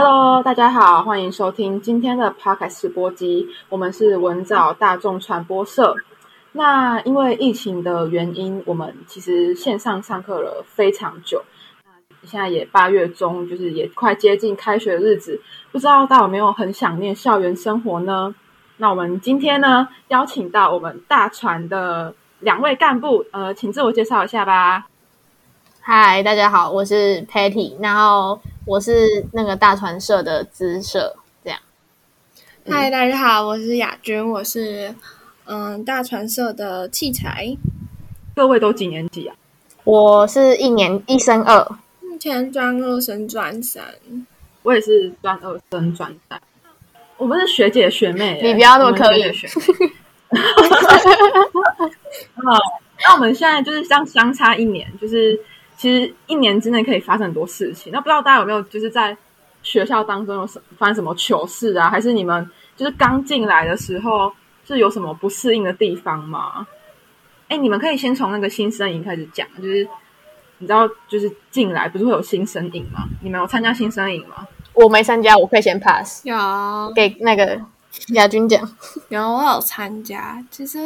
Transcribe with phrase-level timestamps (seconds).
[0.00, 3.48] Hello，大家好，欢迎收听今天的 Podcast 播机。
[3.68, 5.96] 我们是文藻大众传播社。
[6.52, 11.42] 那因为疫情的原因，我们其实线上上课了非常久。
[11.84, 11.90] 那
[12.28, 15.42] 现在也八月中，就是也快接近开学的日子，
[15.72, 18.32] 不知道大家有没有很想念校园生活呢？
[18.76, 24.86] 那我们今天呢，邀请到我们大传的两位干部，呃，请自我介绍一下吧。
[25.80, 31.58] 嗨，大家好，我是 Patty，然后我是那个大传社的资社，这样。
[32.68, 34.94] 嗨，大家好，我是雅君，我是
[35.46, 37.56] 嗯大传社的器材。
[38.36, 39.34] 各位都几年级啊？
[39.84, 41.66] 我是一年一升二，
[42.02, 43.82] 目前专二升专三。
[44.62, 46.38] 我也是专二升专三。
[47.16, 49.22] 我们是学姐学妹，你不要那么刻意。
[50.28, 50.36] 好，
[53.06, 55.40] 那我们现在就是相相差一年，就是
[55.78, 57.90] 其实一年之内可以发生很多事情。
[57.90, 59.16] 那不知道大家有没有就是在
[59.62, 61.88] 学校当中有什发生什么糗事啊？
[61.88, 64.30] 还是你们就是刚进来的时候
[64.66, 66.66] 是有什么不适应的地方吗？
[67.48, 69.88] 哎，你们可以先从那个新生营开始讲，就是
[70.58, 73.08] 你知道，就是进来不是会有新生营吗？
[73.22, 74.46] 你们有参加新生营吗？
[74.74, 76.26] 我没参加，我可以先 pass。
[76.26, 77.58] 有给那个
[78.08, 78.60] 亚军讲，
[79.08, 80.78] 有我有参加，其实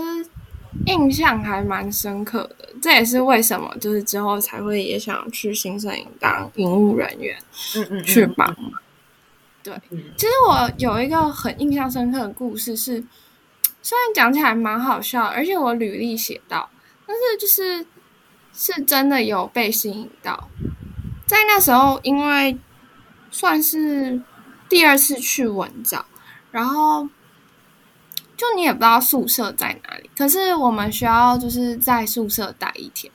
[0.86, 2.68] 印象还蛮深刻的。
[2.80, 7.36] 这也是为什么就是之后才会也想去新摄影当营务人员，
[7.76, 8.56] 嗯嗯，去帮。
[9.62, 9.74] 对，
[10.16, 13.04] 其实我有一个很印象深刻的故事，是
[13.82, 16.68] 虽然讲起来蛮好笑，而且我履历写到，
[17.06, 17.86] 但是就是
[18.52, 20.48] 是真的有被吸引到，
[21.26, 22.58] 在那时候因为。
[23.34, 24.20] 算是
[24.68, 26.04] 第二次去文藻，
[26.50, 27.08] 然后
[28.36, 33.12] 就你也不知道宿舍在哪里，可是我们需要就是在宿舍待一天，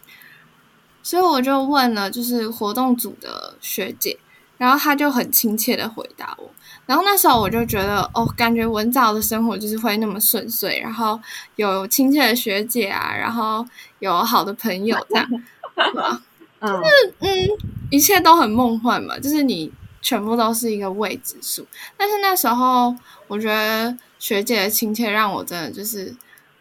[1.04, 4.18] 所以我就问了就是活动组的学姐，
[4.58, 6.50] 然后她就很亲切的回答我，
[6.86, 11.20] 然后那时候我就觉得哦，感觉文藻的生活就是会那么顺遂，然后
[11.58, 13.66] 有亲切的学姐啊，然后
[14.00, 17.50] 有好的朋友这样，就是嗯，
[17.92, 19.72] 一切都很梦幻嘛，就是你。
[20.00, 21.68] 全部都是一个未知数，
[21.98, 22.96] 但是那时候
[23.28, 26.16] 我觉得学姐的亲切让我真的就是，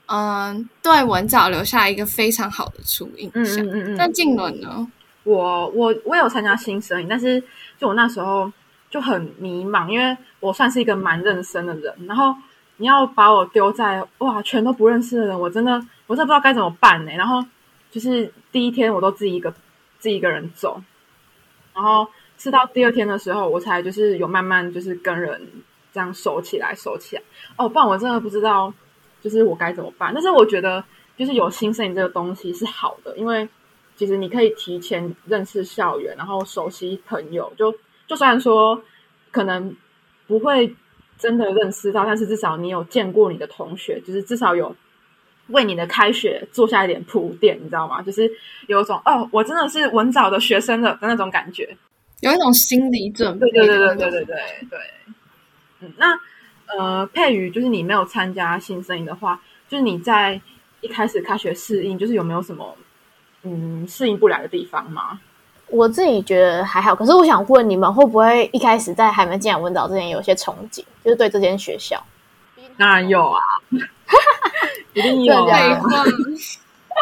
[0.06, 3.64] 嗯，对文藻留下一个非常好的初印象。
[3.64, 3.96] 嗯嗯嗯。
[3.96, 4.86] 那静伦呢？
[5.24, 7.42] 我我我有参加新生，但是
[7.78, 8.52] 就我那时候
[8.90, 12.34] 就很迷茫，因为我算是一个蛮认生的人，然后
[12.76, 15.72] 你要把我丢在哇全都不认识的人，我真的
[16.06, 17.12] 我真的不知道该怎么办呢。
[17.12, 17.44] 然后
[17.90, 19.50] 就是第一天我都自己一个
[19.98, 20.82] 自己一个人走，
[21.74, 22.06] 然后。
[22.38, 25.40] 是到第二天的时候，我才就是有慢慢就是跟人
[25.96, 27.22] 这样收起来，收起来。
[27.56, 28.70] 哦，不然我真的不知道，
[29.22, 30.12] 就是我该怎么办。
[30.12, 30.84] 但是我觉得，
[31.16, 33.48] 就是有新摄影这个东西是好的，因为
[33.96, 37.50] 其实你可以提前认识校园，然后熟悉朋友。
[37.56, 37.74] 就
[38.06, 38.78] 就虽然说
[39.30, 39.74] 可能
[40.26, 40.76] 不会
[41.18, 44.76] 真的认识到，但是至少你有见过你的同学，就是至少有
[45.48, 48.02] 为你的开学做下一点铺垫，你知道吗？
[48.02, 48.30] 就是
[48.66, 51.74] 有一种哦，我真的是文藻的学生的的那种感觉。
[52.20, 54.36] 有一种心理准备，对对对对对对对
[54.70, 54.78] 对。
[55.80, 56.18] 嗯，那
[56.76, 60.40] 呃，佩瑜，就是你没有参加新生营的话，就是你在
[60.80, 62.76] 一开始开学适应，就是有没有什么
[63.42, 65.20] 嗯适应不了的地方吗？
[65.68, 72.00] 我自己觉得还好，可是我想问你们，会不会一开始在还没进来文藻之前，有些憧憬，就是对这间学校？
[72.78, 73.42] 当然有啊，
[74.94, 75.58] 一定有啊。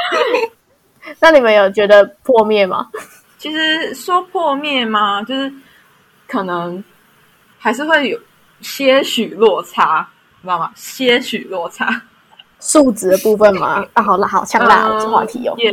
[1.21, 2.91] 那你们有觉得破灭吗？
[3.39, 5.23] 其实说破灭吗？
[5.23, 5.53] 就是
[6.27, 6.83] 可能
[7.59, 8.19] 还是会有
[8.65, 10.09] 些许落差，
[10.43, 10.73] 知道吗？
[10.75, 12.03] 些许落差，
[12.59, 13.87] 数值的部分吗？
[13.93, 15.55] 啊，好了，好强大这话题哦。
[15.59, 15.73] 也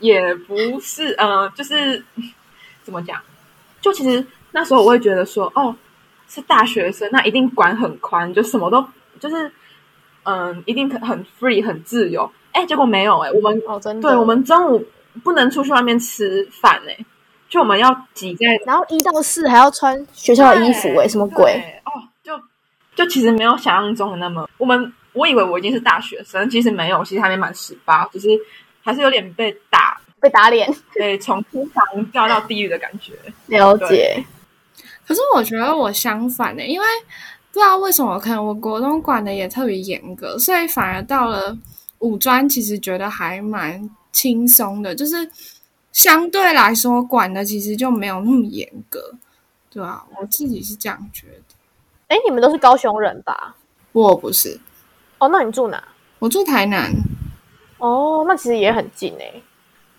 [0.00, 2.04] 也不是，呃，就是
[2.82, 3.18] 怎么讲？
[3.80, 5.74] 就其实那时候我会觉得说，哦，
[6.28, 8.84] 是大学生，那一定管很宽，就什么都
[9.18, 9.50] 就是，
[10.24, 12.30] 嗯，一定很 free 很自由。
[12.52, 14.84] 哎，结果没有哎，我们哦，真的，对我们中午。
[15.24, 16.96] 不能出去外面吃饭哎，
[17.48, 21.60] 就我们要挤在，然后一到四还要穿学校的衣服哎，什么鬼
[23.00, 28.28] 就其实没有想象中的那么，我们我以为我已经是大学生，其实没有，其实还没满十八，只是
[28.82, 33.14] 还是有点被打，被打脸， 对，从天堂掉到地狱的感觉。
[33.46, 34.24] 了解。
[35.06, 36.86] 可是我觉得我相反的，因为
[37.52, 41.56] 不知道为什么，可能我国中管的也特别严格，所以反而到了
[42.00, 43.88] 五专，其实觉得还蛮。
[44.12, 45.30] 轻松的，就是
[45.92, 49.14] 相对来说管的其实就没有那么严格，
[49.70, 51.49] 对啊，我自己是这样觉得。
[52.10, 53.54] 哎，你们都是高雄人吧？
[53.92, 54.58] 我不是。
[55.18, 55.80] 哦，那你住哪？
[56.18, 56.90] 我住台南。
[57.78, 59.40] 哦，那其实也很近哎。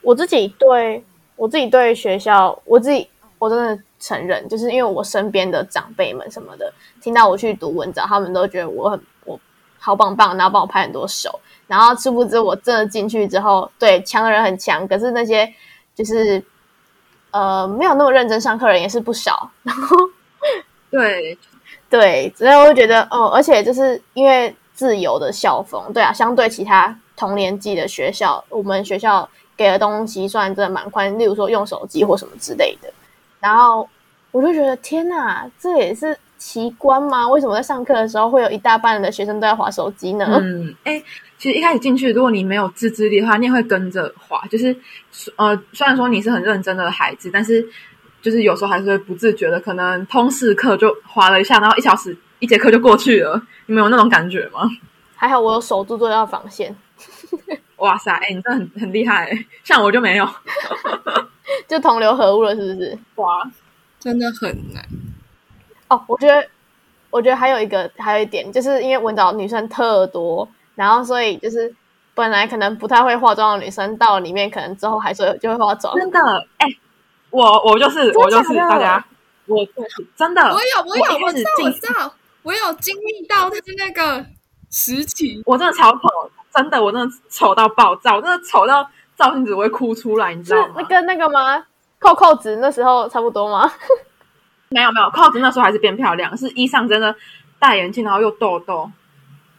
[0.02, 1.02] 我自己对
[1.38, 3.08] 我自己对学校，我自己
[3.40, 9.40] 我真的承认，就是因为我身边的长辈们什么的，听到我去读文藻，他们都觉得我很我
[9.80, 15.54] 好棒棒，然后帮我拍很多手，然后殊不知我真的进去之后，对强的人很强，可是那些
[15.96, 16.44] 就是
[17.32, 19.96] 呃没有那么认真上课的人也是不少，然后
[20.90, 21.38] 对
[21.90, 29.28] 对，所以我就觉得哦，而且就是因为自由的校风，对啊，相对其他同年级的学校，我们学校
[29.58, 32.92] 给的东西算真的蛮宽，例如说用手机或什么之类的。
[33.40, 33.88] 然后
[34.32, 37.28] 我就觉得天哪，这也是奇观吗？
[37.28, 40.26] 为什么在上课的时候会有一大半的学生都在划手机呢？
[40.42, 41.02] 嗯，哎，
[41.38, 44.42] 其实一开始进去，如果你没有自制力的话，你也会跟着划。
[44.50, 44.76] 就是
[45.36, 47.68] 呃，虽然说你是很认真的孩子，但是
[48.22, 53.42] 就是有时候还是会不自觉的，可能通识课就划了一下，然后一小时一节课就过去了。
[53.66, 54.70] 你们有那种感觉吗？
[55.16, 56.76] 还好我有守住这道防线。
[57.78, 59.32] 哇塞，哎，你真的很很厉害，
[59.64, 60.28] 像我就没有。
[61.68, 62.98] 就同流合污了，是不是？
[63.16, 63.50] 哇，
[64.00, 64.84] 真的很难
[65.88, 66.02] 哦。
[66.08, 66.48] 我觉得，
[67.10, 71.74] 我觉得还有一个，还有一点，就是因为文藻女生特多，然后所以就是
[72.14, 75.96] 本来可能不太会化妆的女生，到了里面可能之后还是就会化妆。
[75.96, 76.20] 真的，
[76.58, 76.68] 哎，
[77.32, 79.04] 我我就是我就是大家，
[79.48, 79.66] 我
[80.16, 82.14] 真的，我有我有我知道我知道，
[82.44, 84.24] 我有经历到就是那个
[84.70, 86.00] 时期，我真的超丑，
[86.54, 88.88] 真的我真的丑到爆炸，我真的丑到。
[89.18, 90.76] 照镜子会哭出来，你知道吗？
[90.78, 91.64] 那跟那个吗？
[92.00, 93.72] 扣扣子那时候差不多吗？
[94.70, 97.16] 没有没有，扣子那时候还是变漂亮，是衣裳真的
[97.60, 98.90] 戴眼镜，然后又痘痘。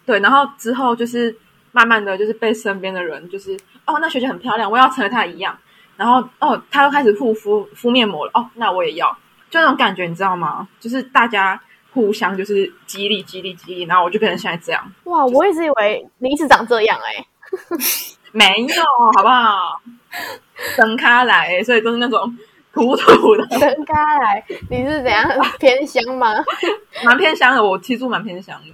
[0.05, 1.37] 对，然后之后就是
[1.71, 5.57] 慢慢的就是被身边的人就是哦，那学姐很漂亮，我要成为她一样。
[5.97, 9.11] 然后哦，他又开始护肤敷面膜了，哦，那我也要，
[9.51, 10.69] 就那种感觉，你知道吗？
[10.81, 11.61] 就是大家
[11.93, 14.93] 互相就是激励激励激励，然后我就变成现在这样。
[15.05, 17.27] 哇，我一直以为你一直长这样哎。
[18.33, 18.83] 没有，
[19.15, 19.83] 好不好？
[20.75, 22.35] 分开来，所以都是那种
[22.73, 23.47] 土土的。
[23.59, 25.29] 分开来，你是怎样
[25.61, 26.33] 偏香吗？
[27.05, 28.73] 蛮偏香的，我其实住蛮偏香的，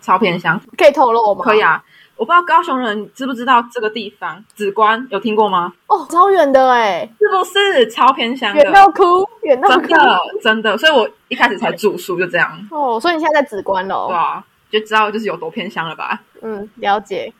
[0.00, 0.60] 超偏香。
[0.76, 1.44] 可以透露吗？
[1.44, 1.84] 可以啊，
[2.24, 5.70] 我不知道高雄人知不知道这个地方，紫关有听过吗？
[5.88, 8.54] 哦，超远的哎，是不是超偏乡？
[8.54, 12.66] 远到哭，远到真的真的，所以我一开始才住宿就这样。
[12.70, 14.06] 哦，所以你现在在紫关喽？
[14.08, 16.18] 对啊，就知道就是有多偏乡了吧？
[16.40, 17.30] 嗯，了解。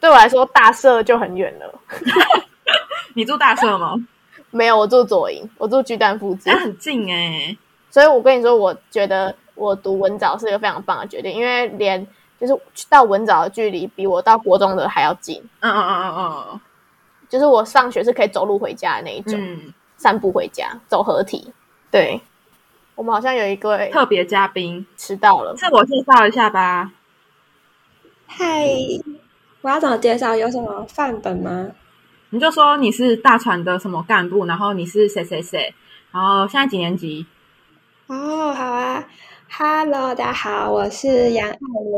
[0.00, 1.80] 对我来说，大社就很远了。
[3.14, 3.94] 你住大社吗？
[4.50, 7.56] 没有，我住左营，我住巨蛋附近，很近哎。
[7.90, 12.04] 所以我跟你说，我觉得我读文藻是一个非常棒的决定，因为连
[12.42, 15.40] 就是到文藻的距离比我到国中的还要近。
[15.60, 16.60] 嗯嗯嗯嗯嗯，
[17.28, 19.40] 就是我上学是可以走路回家的那一种，
[19.96, 21.52] 散步回家，走合体。
[21.90, 22.20] 对，
[22.94, 26.92] 我们好像有一个特别嘉宾迟到了，自我介绍一下吧。
[28.26, 28.66] 嗨。
[29.62, 30.34] 我要怎么介绍？
[30.34, 31.68] 有什么范本吗？
[32.30, 35.72] 你就说你是大船的什么干部，然后你是谁谁谁，
[36.10, 37.24] 然后现在几年级？
[38.08, 39.04] 哦，好啊
[39.56, 41.56] ，Hello，大家好，我是杨爱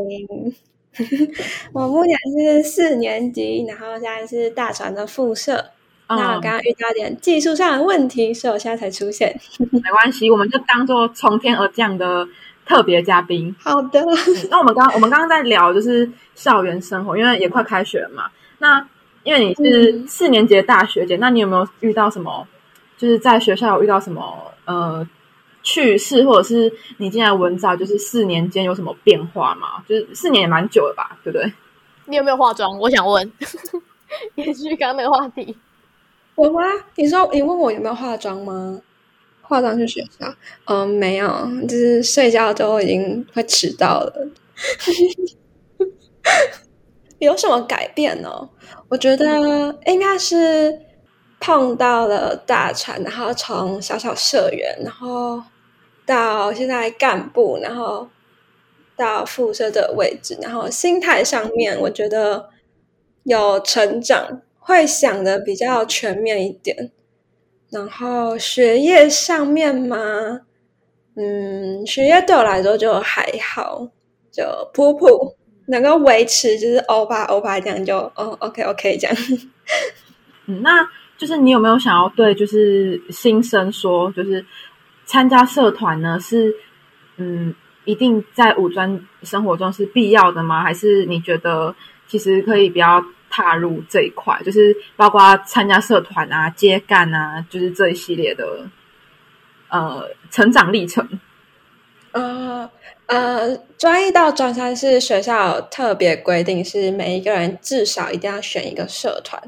[0.08, 0.54] 玲，
[1.72, 5.64] 我目前是四年级，然后现在是大船的副社。
[6.08, 9.38] 那我刚刚遇到点技术上的问题，所以我现在才出现。
[9.70, 12.26] 没关系，我们就当做从天而降的。
[12.66, 14.02] 特别嘉宾，好的。
[14.50, 18.30] 那我们刚我们刚刚在聊就是校园生活，因为也快开学了嘛。
[18.56, 18.88] 那
[19.22, 22.48] 因为你是四年级的大学姐，那你有没有遇到什么？
[22.96, 25.06] 就是在学校有遇到什么呃
[25.64, 29.82] 趣事，或者是你进来文藻，就是四年间有什么变化吗？
[29.88, 31.52] 就是四年也蛮久了吧，对不对？
[32.06, 32.78] 你有没有化妆？
[32.78, 33.32] 我想问，
[34.36, 35.56] 延续刚刚那个话题。
[36.36, 36.60] 我吗？
[36.96, 38.80] 你说你问我有没有化妆吗？
[39.40, 40.32] 化妆去学校？
[40.66, 44.28] 嗯，没有，就是睡觉都已经会迟到了。
[47.18, 48.48] 有什么改变呢？
[48.88, 50.78] 我觉得应该是
[51.40, 55.42] 碰到了大船，然后从小小社员，然后
[56.06, 58.08] 到现在干部，然后
[58.96, 62.50] 到副社的位置，然后心态上面，我觉得
[63.24, 66.90] 有成长，会想的比较全面一点。
[67.70, 69.96] 然后学业上面嘛，
[71.16, 73.88] 嗯，学业对我来说就还好，
[74.30, 75.34] 就普普
[75.66, 79.16] 能够维持，就是欧巴欧巴这样就哦，OK OK 这样。
[80.46, 80.86] 嗯，那
[81.18, 84.44] 就是你有没有想要对就是新生说，就是
[85.04, 86.54] 参加社团呢是
[87.16, 90.62] 嗯，一定在武装生活中是必要的吗？
[90.62, 91.74] 还是你觉得
[92.06, 93.04] 其实可以不要？
[93.36, 98.70] 踏入这一块，就是包括参加社团啊、接干啊，就是这一系列的
[99.68, 101.18] 呃成长历程。
[102.12, 102.70] 呃
[103.06, 109.42] 呃，专一到专三是学校特别规定，是每一个人至少一定要选一个社团，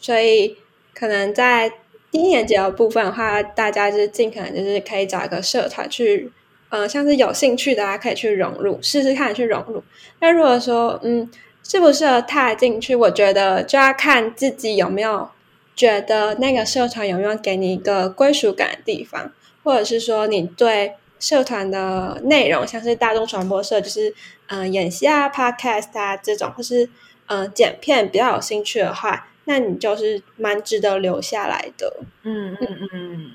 [0.00, 0.56] 所以
[0.92, 1.72] 可能在
[2.10, 6.30] 低年级的部分的话，大家就是尽可能就是可以找一个社团去，
[6.68, 9.82] 呃，像是有兴趣的，大家可以去融入，试试看去融入。
[10.18, 11.30] 那如果说，嗯，
[11.62, 15.28] 适不适合踏进去，我觉得就要看自己有没有
[15.76, 24.12] 觉得那个社团有没有给你一个归属感的地方，或者是说你对社团的内容，像是大众传播社，就是
[24.48, 26.90] 嗯演戏啊、podcast 啊这种，或是
[27.26, 29.28] 嗯剪片比较有兴趣的话。
[29.50, 31.96] 那你就是蛮值得留下来的。
[32.22, 33.32] 嗯嗯嗯。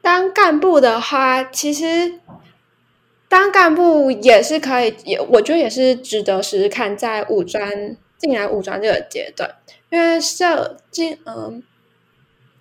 [0.00, 2.20] 当干部的话，其实
[3.28, 9.56] 当干部也是可以，也我觉得也是值得试试看，在武专进来武专这个阶段，
[9.90, 11.60] 因为社进嗯，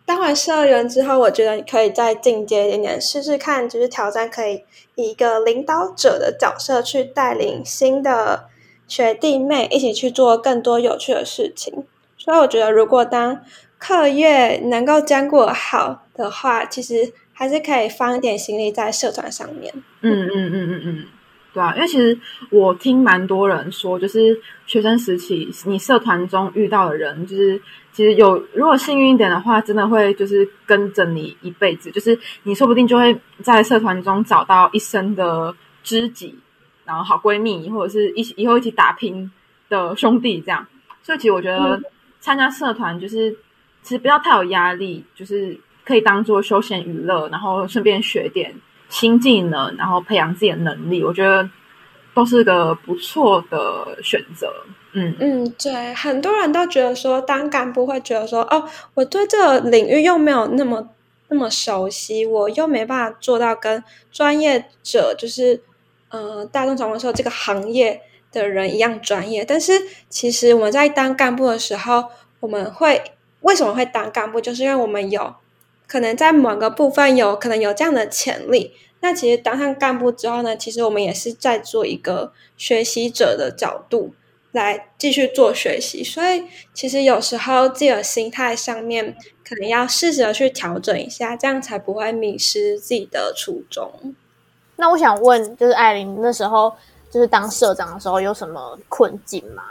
[0.04, 4.64] 当完社员之后，我觉得你可以再进阶一点点，试试看，就是挑战可以
[4.96, 8.50] 以一个领导者的角色去带领新的。
[8.88, 11.86] 学弟妹一起去做更多有趣的事情，
[12.18, 13.40] 所以我觉得，如果当
[13.78, 19.74] 课业能够兼顾好的话，其实还是可以放一点心力在社团上面。
[20.02, 21.06] 嗯嗯嗯嗯嗯，
[21.54, 22.18] 对啊，因为其实
[22.50, 27.60] 我听蛮多人说，就是学生时期你社团中遇到的人，就是
[27.92, 36.38] 其实有如果幸运一点的话，真的会就是跟着你一辈子，就是你说不定就会在社团中找到一生的知己。
[36.86, 39.32] 然后好闺蜜，或者是一起以后一起打拼
[39.70, 40.66] 的兄弟，这样。
[41.02, 41.82] 所以其实我觉得
[42.20, 43.32] 参加社团就是
[43.82, 48.54] 其实不要太有压力，就是可以当做休闲娱乐，然后顺便学点
[48.88, 51.04] 新技能，然后培养自己的能力。
[51.04, 51.50] 我觉得
[52.14, 54.50] 都是个不错的选择。
[54.94, 60.88] 嗯嗯，对，很多人都觉得说当干部会觉得说，哦，我对这个领域又没有那么
[61.28, 65.62] 那么熟悉，我又没办法做到跟专业者就是。
[66.14, 68.00] 呃，大众传播说这个行业
[68.32, 69.74] 的人一样专业，但是
[70.10, 72.06] 其实我们在当干部的时候，
[72.40, 73.04] 我们会
[73.42, 74.40] 为什么会当干部？
[74.40, 75.34] 就是因为我们有
[75.88, 78.74] 可能在某个部分有可能有这样的潜力。
[79.00, 84.14] 那其实当上干部之后呢，其实我们也是在做一个学习者的角度
[84.52, 86.04] 来继续做学习。
[86.04, 86.44] 所以
[86.76, 94.14] 其实有时候自己的心态上面可能要适时的去调整一下，这样才不会迷失自己的初衷。
[94.76, 96.74] 那我想问，就是艾琳那时候
[97.12, 99.64] 就是当社长的时候有什么困境吗？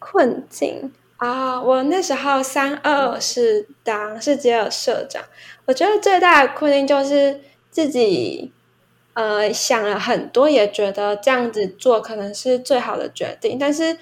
[0.00, 5.22] 困境啊，我那时候三二是当是接了社长，
[5.66, 8.52] 我觉得最大的困境就是自己
[9.14, 13.96] 呃想了很多，也觉得这样子做可能是最好的决定，但是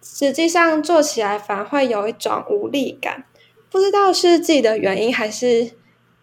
[0.00, 3.24] 实际上做起来反而会有一种无力感，
[3.68, 5.72] 不知道是自己的原因还是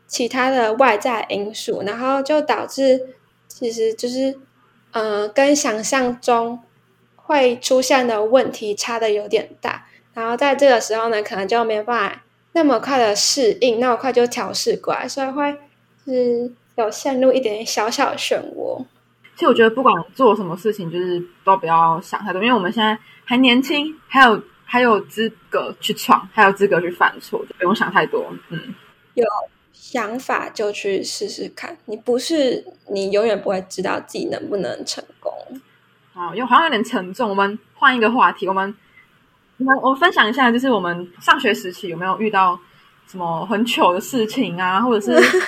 [0.07, 3.15] 其他的外在因素，然后就导致。
[3.49, 4.39] 其实就是，
[4.91, 6.59] 呃，跟想象中
[7.15, 15.57] 会出现的问题差的有点大，然后在这个时候呢，可能就没办法那么快的适应，那么快就调试过来，所以会
[16.05, 18.85] 是有陷入一点小小漩涡。
[19.35, 28.31] 其实我觉得不管做什么事情，就是都不要想太多，因为我们现在还年轻，还有还有资格去闯，还有资格去犯错，不用想太多。
[28.49, 28.73] 嗯，
[29.15, 29.25] 有。
[29.81, 35.33] 想法就去试试看，你不是你永远不会知道自己能不能成功。
[36.13, 37.29] 哦，又好像有点沉重。
[37.29, 38.75] 我们换一个话题，我们
[39.57, 42.59] 我们我分享一下，就是我们上学时期有没有遇到
[43.07, 44.81] 什么很糗的事情啊？
[44.81, 45.41] 或者是，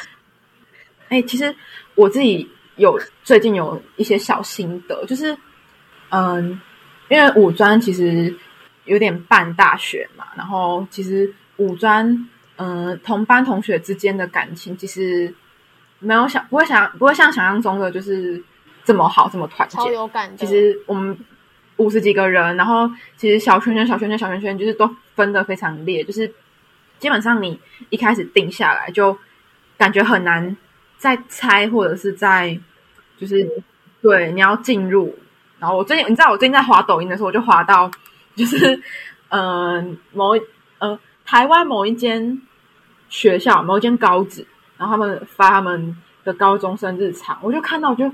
[1.10, 1.54] 哎，其实
[1.96, 5.38] 我自己有最近有一些小心得，就是
[6.10, 6.60] 嗯，
[7.10, 8.34] 因为五专其实
[8.86, 12.30] 有点半大学嘛，然后其实五专。
[12.58, 15.34] 嗯，同班同学之间的感情其实
[16.00, 18.44] 没有想不会想不会像想象中的就是
[18.84, 19.78] 这么好这么团结。
[19.78, 21.18] 超有感其实我们
[21.78, 26.32] 五十几个人，然后其实小圈圈小圈圈小圈圈就是都分的非常裂，就是
[27.00, 29.18] 基本上你一开始定下来就
[29.78, 30.56] 感觉很难
[30.98, 32.60] 再猜或者是在
[33.18, 33.50] 就是
[34.02, 35.18] 对你要进入。
[35.58, 37.90] 然后我最近你知道我最近在滑抖音的时候，我就滑到
[38.36, 38.80] 就是
[39.30, 40.36] 嗯某
[40.80, 41.00] 呃
[41.32, 42.42] 台湾某一间。
[43.08, 44.48] 学校某一间高职，
[44.78, 48.10] 然后他们发他们的高中生日常，我就看到，我就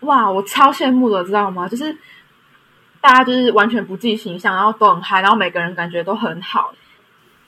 [0.00, 1.68] 哇，我超羡慕的，知道吗？
[1.68, 1.96] 就是
[3.00, 6.72] 大家就是完全不计形象，然后都很嗨，然后每个人感觉都很好。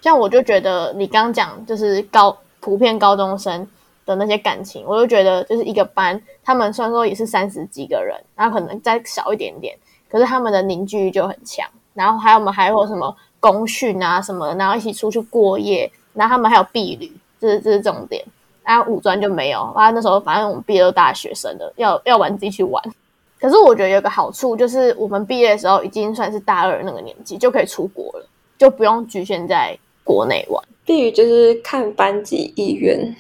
[0.01, 3.67] 像我就觉得你刚讲就是高普遍高中生
[4.07, 9.77] 的那些感情，我就觉得就是一个班，他们虽然说也是三十几个人，然后可能再少一点点，
[10.09, 11.69] 可是他们的凝聚力就很强。
[11.95, 15.91] 然后还有我们还有什么公训啊什么的，然后一起出去过夜。
[16.15, 18.23] 然后他们还有避旅，这是这是重点。
[18.63, 22.83] 然后五专就没有，啊，那时候反正我们毕业都大学生了，要要玩自己去玩。
[23.41, 30.63] 可是我觉得有个好处，就是我们毕业的时候已经算是大二那个年纪，就可以出国了，就不用局限在国内玩。
[30.85, 33.17] 避雨就是看班级意愿，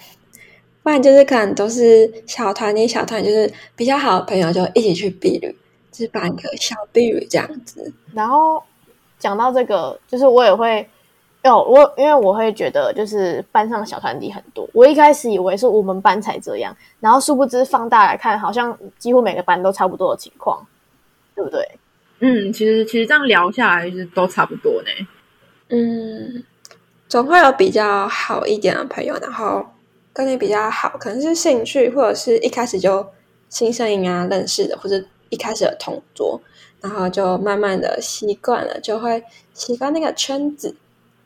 [0.83, 5.57] 不然就是可能都是小团体小团，就是比较好的朋友就一起去避旅，
[5.91, 7.93] 就是办个小避旅这样子。
[8.12, 8.62] 然后
[9.23, 10.87] 讲到这个，就是我也会。
[11.45, 20.64] 有，我因为我会觉得就是班上小团体很多，我一开始以为是我们班才这样，然后殊不知放大来看，好像几乎每个班都差不多的情况，
[21.35, 21.69] 对不对？
[22.21, 24.88] 嗯，其实其实这样聊下来是都差不多呢。
[25.71, 26.45] 嗯，
[27.09, 29.67] 总会有比较好一点的朋友，然后
[30.12, 33.05] 跟你比较好，可能是兴趣或者是一开始就
[33.49, 34.95] 新生营啊认识的，或者
[35.29, 36.41] 一开始的同桌，
[36.82, 39.22] 然后就慢慢的习惯了，就会
[39.54, 40.74] 习惯那个圈子。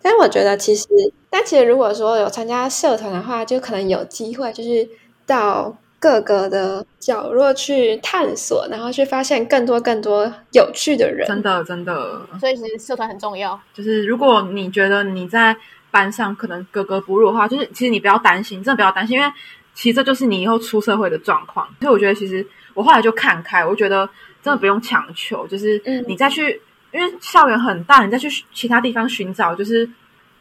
[0.03, 0.87] 但我觉得其实，
[1.29, 4.89] 但其实如果说有参加社团的话，就可能有机会，就是
[5.27, 11.27] 到各个的角落去探索，然后去发现更多更多有趣的人。
[11.27, 12.21] 真的，真的。
[12.39, 13.59] 所以其实社团很重要。
[13.75, 15.57] 就是如果你觉得你在
[15.91, 19.29] 班上可能格格不入的话，就是其实你不要担心，真的不要担心，因为
[19.75, 21.67] 其实这就是你以后出社会的状况。
[21.81, 24.09] 所以我觉得，其实我后来就看开，我觉得
[24.47, 26.63] 真的不用强求，就是你再去。
[26.93, 29.87] 因为校园很大，你再去其他地方寻找，就是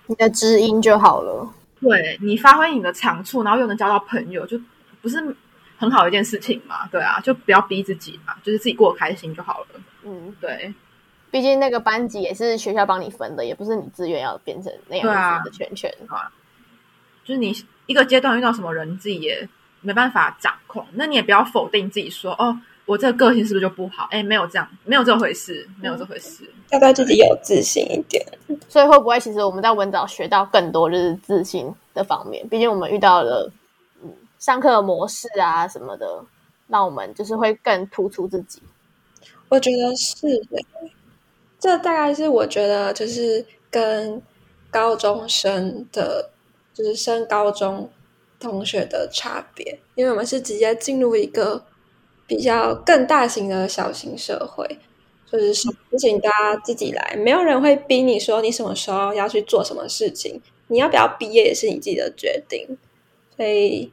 [0.06, 1.54] 你的知音就好了。
[1.82, 4.58] 对你发挥你的长处，然后又能交到朋友，就
[5.02, 5.18] 不是
[5.76, 6.88] 很好的一件事情嘛？
[6.88, 9.68] 对啊，就不要逼自己嘛，就是自己过得开心就好了。
[10.04, 10.74] 嗯，对。
[11.30, 16.32] 毕竟那个班级也是学校帮你分的，也不是你自愿要变成那样子的圈圈啊。
[17.26, 17.54] 就是你
[17.88, 19.50] 一个阶段遇到什么人，你自己也
[19.82, 22.58] 没办法掌控，那你也不要否定自己说哦。
[22.86, 24.08] 我这个个性是不是就不好？
[24.12, 26.48] 哎，没有这样，没有这回事，没有这回事。
[26.72, 28.24] 要对自己有自信一点。
[28.70, 32.48] 所以会不会其实我们在文藻学到更多就是自信的方面？
[32.48, 33.52] 毕竟我们遇到了
[34.04, 36.24] 嗯上课的模式啊什么的，
[36.68, 38.62] 让我们就是会更突出自己。
[39.50, 40.64] 我觉得是的，
[41.60, 44.22] 这大概是我觉得就是跟
[44.70, 46.30] 高中生的，
[46.74, 47.90] 就是升高中
[48.40, 51.64] 同学的差别，因为我们是直接进入一个。
[52.28, 54.80] 比较更大型的小型社会，
[55.32, 62.78] 就是什么事情大家自己来，没有人会逼你说你什么时候要去做什么事情，你要不要毕业也是你自己的决定。
[63.36, 63.92] 所以，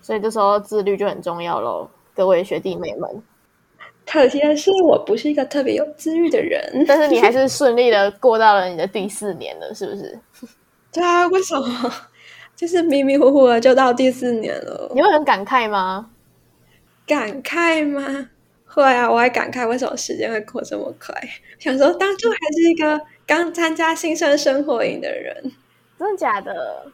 [0.00, 3.22] 所以这时候自律就很重要喽，各位学弟妹们。
[4.04, 10.18] 可惜的是，我不是一个特别有自律的人， 但是你还是顺利的过到了你的第四年了，是不是？
[10.92, 11.92] 对啊，为什么？
[12.54, 16.10] 就是迷迷糊糊的就到第四年了，你会很感慨吗？
[17.06, 18.28] 感慨吗？
[18.66, 21.14] 会啊，我还感慨为什么时间会过这么快。
[21.58, 25.52] 想说当初还是一个刚参加新生生活营的人，
[25.98, 26.86] 真的假的？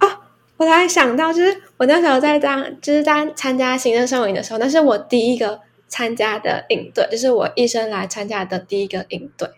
[0.00, 0.08] 哦，
[0.56, 9.50] 我才想到，就是我那时候在当，就是在参加新生生活营的时候，那是我第一个参加的营队，就是我一生来参加的第一个营队，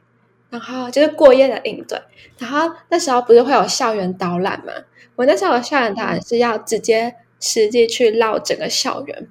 [0.48, 2.00] 然后就是过夜的营队。
[2.38, 4.72] 然后那时候不是会有校园导览吗？
[5.14, 7.14] 我那时候校园导览是要直接。
[7.40, 9.29] 实际去绕整个校园，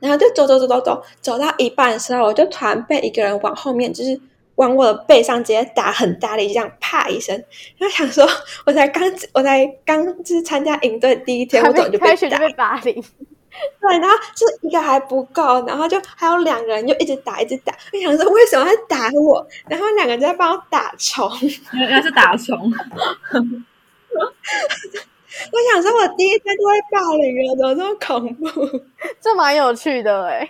[0.00, 4.18] 然后就走走走走走，走到一半的时候，我就突然被一个人往后面，就是
[4.54, 7.34] 往我的背上直接打很大力，这样啪一声。
[7.76, 8.26] 然后想说，
[8.64, 9.02] 我才刚，
[9.32, 12.14] 我才刚就是参加营队第一天，我怎么就被
[12.56, 12.80] 打？
[12.80, 12.94] 对，
[13.98, 17.74] 然后就一个还不够，然后就还有两个人就一直打，一直打。
[17.92, 19.46] 我想说，为什么要打我？
[19.68, 21.30] 然后两个人在帮我打虫，
[21.74, 22.72] 原来是打虫。
[25.50, 28.80] 我想说，我第一天就会霸凌了，怎么这么恐怖？
[29.20, 30.48] 这蛮有趣的哎。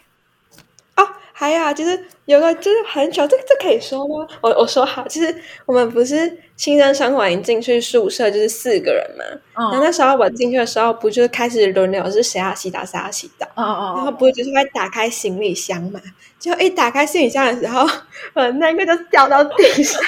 [0.96, 4.26] 哦，还有就是有个就是很久，这这可以说吗？
[4.40, 9.24] 我我说好，就是我们不是新生生活营进去宿舍就是四个人嘛。
[9.70, 13.46] 然后那时候我进去的时候，不就开始轮流是谁要洗澡谁要洗澡。
[13.56, 13.94] 嗯嗯。
[13.96, 16.00] 然后不就是会打开行李箱嘛？
[16.38, 17.88] 就一打开行李箱的时候，
[18.34, 20.00] 呃，那个就掉到地上。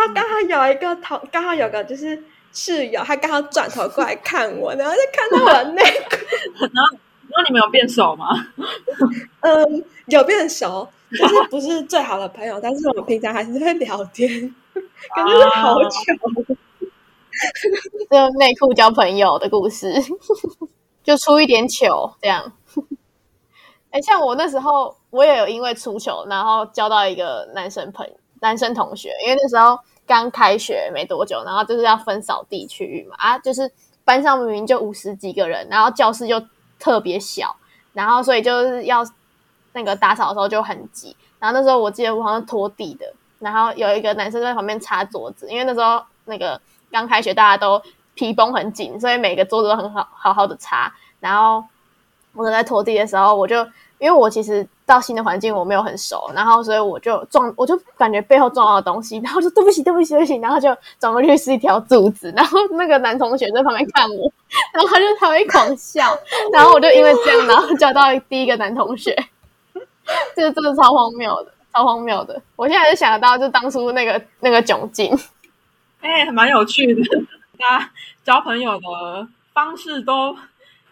[0.00, 6.16] 然后，刚好有一个同，刚好有个就是室友，他刚好转头过来看我，然后就看到我的内裤。
[6.60, 8.28] 然后，然后你们有变熟吗？
[9.40, 14.54] 嗯，有变熟，就是不是最好的朋友，但是我们平常还是会聊天，
[15.14, 15.90] 感觉是好久。
[18.10, 19.92] 就内裤交朋友的故事，
[21.02, 22.52] 就出一点糗这样。
[23.90, 28.12] 哎，像我那时候，我也有因为出糗，然后交到一个男生朋友。
[28.40, 33.70] 男生同学，因为那时候刚开学没多久，然后就是要分扫地区域嘛，啊，就是
[34.04, 36.42] 班上明明就五十几个人，然后教室就
[36.78, 37.54] 特别小，
[37.92, 39.04] 然后所以就是要
[39.72, 47.80] 那个打扫的时候就很挤，然后那时候我记得我好像拖地的，然后有一个男生在旁边擦桌子，因为那时候那个刚开学大家都
[48.14, 51.64] 皮绷很紧，所以每个桌子都很好好好的擦，然后
[52.32, 53.66] 我在拖地的时候，我就
[54.00, 64.32] 因为我其实到新的环境我没有很熟，然后所以我就撞，我就感觉背后撞到东西，然后就对不起，对不起，对不起，然后就转过去是一条柱子，然后那个男同学在旁边看我，
[64.72, 66.18] 然后他就他会狂笑，
[66.50, 69.14] 然后我就因为这样，然后交到第一个男同学，
[70.34, 75.14] 这个真的超荒谬的，超荒谬的，我现在就想得到就当初那个那个窘境，
[76.00, 77.02] 哎，蛮有趣的，
[77.58, 77.90] 大家
[78.24, 80.34] 交朋友的方式都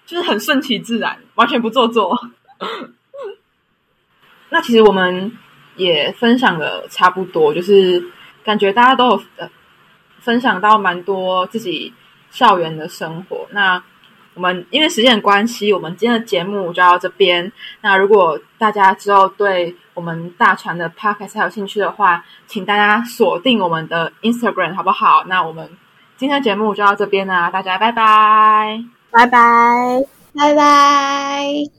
[0.04, 2.14] 就是很顺其自然，完全不做作。
[4.50, 5.32] 那其实我们
[5.76, 8.02] 也分享的差不多，就是
[8.44, 9.48] 感觉大家都有呃
[10.20, 11.92] 分享到蛮多自己
[12.30, 13.46] 校园的生活。
[13.50, 13.82] 那
[14.34, 17.50] 我们因为时间的关系，我们今天的节目就到这边。
[17.80, 25.24] 那如果大家之后对我们大船的 podcast 还有兴趣的话，请大家锁定我们的 Instagram 好不好？
[25.26, 25.68] 那我们
[26.16, 31.77] 今天的节目就到这边啦，大家拜拜，拜拜，拜拜。